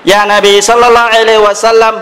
[0.06, 2.00] và Nabi sallallahu alaihi wa sallam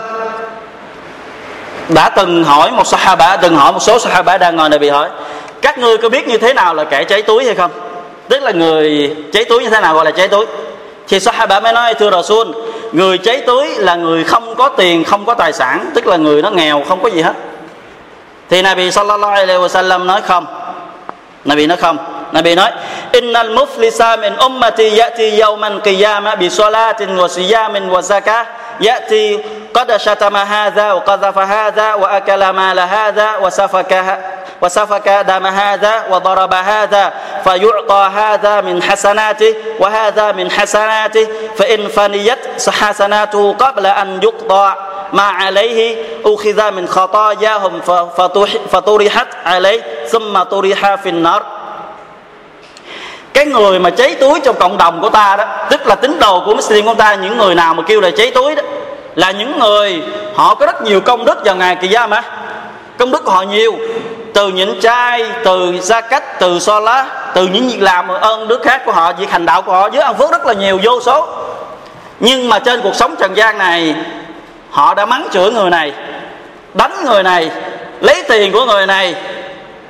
[1.88, 5.08] đã từng hỏi một sahaba, từng hỏi một số sahaba đang ngồi, Nabi hỏi,
[5.62, 7.70] các ngươi có biết như thế nào là kẻ cháy túi hay không?
[8.28, 10.46] Tức là người cháy túi như thế nào gọi là cháy túi?
[11.08, 12.48] Thì sahaba mới nói, thưa Rasul
[12.92, 16.42] người cháy túi là người không có tiền, không có tài sản, tức là người
[16.42, 17.32] nó nghèo, không có gì hết.
[18.50, 20.46] Thì Nabi sallallahu alaihi wasallam nói không.
[21.44, 21.98] Nabi nói không.
[22.32, 22.70] Nabi nói,
[23.12, 28.44] Innal muflisa min ummati ya'ti yawman qiyama bi salatin wa siyamin wa zakah,
[28.80, 29.38] ya'ti
[29.74, 34.18] qad shatama hadha wa qadhafa hadha wa akala mala hadha wa safaka
[34.61, 43.53] وسفك دم هذا وضرب هذا فيعطى هذا من حسناته وهذا من حسناته فإن فنيت حسناته
[43.53, 44.73] قبل أن يقضى
[45.13, 47.81] ما عليه أخذ من خطاياهم
[48.71, 51.43] فطرحت عليه ثم طرح في النار
[53.33, 56.43] cái người mà cháy túi trong cộng đồng của ta đó tức là tín đồ
[56.45, 58.61] của Muslim của ta những người nào mà kêu là cháy túi đó
[59.15, 60.03] là những người
[60.35, 62.23] họ có rất nhiều công đức vào ngày kỳ gia mà
[62.97, 63.73] công đức của họ nhiều
[64.32, 68.62] từ những trai, từ gia cách, từ so lá, từ những việc làm ơn đức
[68.62, 71.00] khác của họ, việc hành đạo của họ với ân phước rất là nhiều, vô
[71.00, 71.28] số.
[72.20, 73.94] Nhưng mà trên cuộc sống trần gian này,
[74.70, 75.92] họ đã mắng chửi người này,
[76.74, 77.50] đánh người này,
[78.00, 79.14] lấy tiền của người này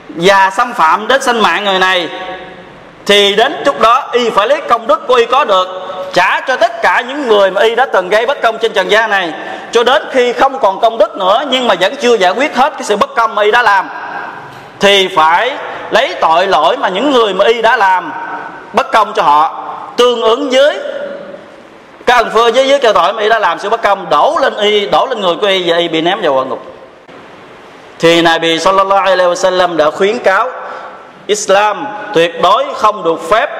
[0.08, 2.08] và xâm phạm đến sinh mạng người này.
[3.06, 5.68] Thì đến lúc đó, y phải lấy công đức của y có được,
[6.12, 8.90] trả cho tất cả những người mà y đã từng gây bất công trên trần
[8.90, 9.32] gian này.
[9.72, 12.72] Cho đến khi không còn công đức nữa, nhưng mà vẫn chưa giải quyết hết
[12.72, 13.88] cái sự bất công mà y đã làm
[14.82, 15.50] thì phải
[15.90, 18.12] lấy tội lỗi mà những người mà y đã làm
[18.72, 20.80] bất công cho họ, tương ứng với
[22.06, 24.38] các ân phơ với với cái tội mà y đã làm sự bất công, đổ
[24.40, 26.62] lên y, đổ lên người của y và y bị ném vào quả ngục.
[27.98, 30.50] Thì Nabi sallallahu alaihi wasallam đã khuyến cáo
[31.26, 33.50] Islam tuyệt đối không được phép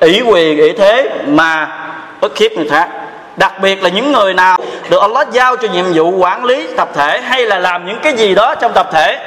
[0.00, 1.68] ủy quyền ủy thế mà
[2.20, 2.88] ức hiếp người khác.
[3.36, 4.58] Đặc biệt là những người nào
[4.90, 8.12] được Allah giao cho nhiệm vụ quản lý tập thể hay là làm những cái
[8.12, 9.18] gì đó trong tập thể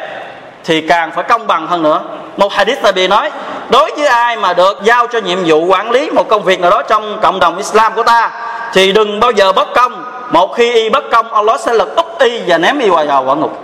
[0.64, 2.02] thì càng phải công bằng hơn nữa.
[2.38, 3.32] Một hadith Nabi nói,
[3.70, 6.72] đối với ai mà được giao cho nhiệm vụ quản lý một công việc nào
[6.72, 8.32] đó trong cộng đồng Islam của ta,
[8.74, 10.06] thì đừng bao giờ bất công.
[10.32, 13.36] Một khi y bất công, Allah sẽ lật úp y và ném y vào quả
[13.36, 13.64] ngục.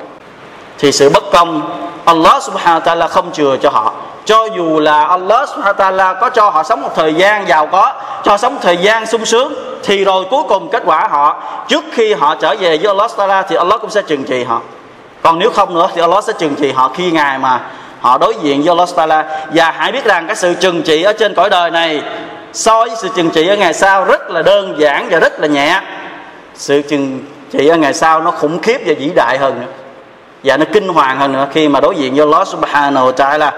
[0.78, 1.62] Thì sự bất công,
[2.06, 3.94] Allah subhanahu wa ta'ala không chừa cho họ.
[4.26, 7.68] Cho dù là Allah subhanahu wa ta'ala có cho họ sống một thời gian giàu
[7.68, 11.08] có, cho họ sống một thời gian sung sướng, thì rồi cuối cùng kết quả
[11.12, 14.44] họ, trước khi họ trở về với Allah ta'ala thì Allah cũng sẽ trừng trị
[14.44, 14.62] họ
[15.28, 17.60] còn nếu không nữa thì Allah sẽ trừng trị họ khi ngài mà
[18.00, 19.24] họ đối diện với Allah ta'ala.
[19.54, 22.02] Và hãy biết rằng cái sự trừng trị ở trên cõi đời này
[22.54, 25.48] so với sự trừng trị ở ngày sau rất là đơn giản và rất là
[25.48, 25.82] nhẹ.
[26.56, 27.20] Sự trừng
[27.52, 29.68] trị ở ngày sau nó khủng khiếp và vĩ đại hơn nữa.
[30.44, 33.52] Và nó kinh hoàng hơn nữa khi mà đối diện với Allah subhanahu wa ta'ala.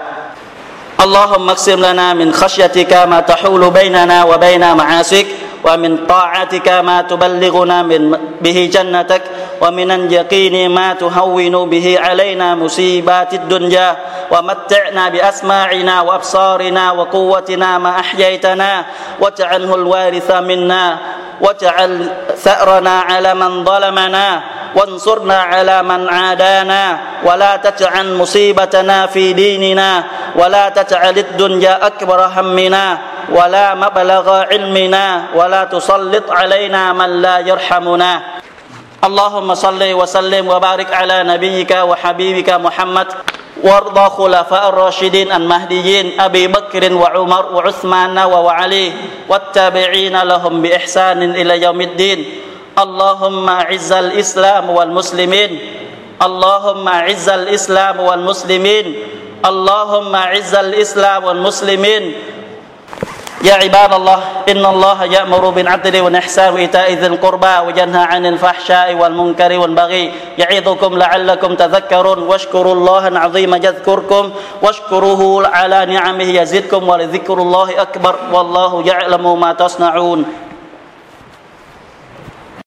[1.00, 5.26] اللهم اقسم لنا من خشيتك ما تحول بيننا وبين معاصيك
[5.64, 9.22] ومن طاعتك ما تبلغنا من به جنتك
[9.60, 13.96] ومن اليقين ما تهون به علينا مصيبات الدنيا.
[14.30, 18.84] ومتعنا بأسماعنا وأبصارنا وقوتنا ما أحييتنا.
[19.20, 20.98] واجعله الوارث منا
[21.40, 21.92] واجعل
[22.36, 24.42] ثأرنا على من ظلمنا.
[24.76, 30.04] وانصرنا على من عادانا ولا تجعل مصيبتنا في ديننا
[30.36, 32.98] ولا تجعل الدنيا أكبر همنا
[33.30, 38.22] ولا مبلغ علمنا ولا تسلط علينا من لا يرحمنا.
[39.04, 43.06] اللهم صل وسلم وبارك على نبيك وحبيبك محمد
[43.64, 48.92] وارض خلفاء الراشدين المهديين أبي بكر وعمر وعثمان وعلي
[49.28, 52.18] والتابعين لهم بإحسان إلى يوم الدين.
[52.78, 55.58] اللهم أعز الإسلام والمسلمين
[56.22, 58.86] اللهم أعز الإسلام والمسلمين
[59.46, 62.14] اللهم أعز الإسلام والمسلمين
[63.44, 69.58] يا عباد الله إن الله يأمر بالعدل والإحسان وإيتاء ذي القربى وينهى عن الفحشاء والمنكر
[69.58, 74.30] والبغي يعظكم لعلكم تذكرون واشكروا الله العظيم يذكركم
[74.62, 80.24] واشكروه على نعمه يزدكم ولذكر الله أكبر والله يعلم ما تصنعون